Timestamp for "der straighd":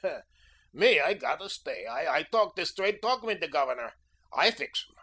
2.55-3.03